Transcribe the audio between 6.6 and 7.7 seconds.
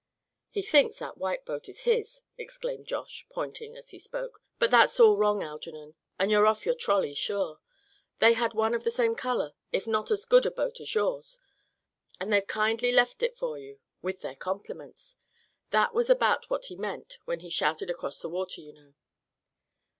your trolley, sure.